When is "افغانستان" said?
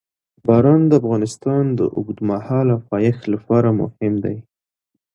1.01-1.63